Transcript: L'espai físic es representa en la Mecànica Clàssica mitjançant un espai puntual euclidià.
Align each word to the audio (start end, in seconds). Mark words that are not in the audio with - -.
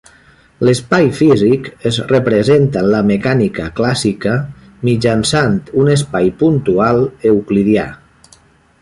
L'espai 0.67 1.09
físic 1.17 1.69
es 1.89 1.99
representa 2.13 2.81
en 2.85 2.89
la 2.95 3.03
Mecànica 3.11 3.67
Clàssica 3.81 4.35
mitjançant 4.91 5.63
un 5.85 5.95
espai 6.01 6.35
puntual 6.45 7.07
euclidià. 7.35 7.89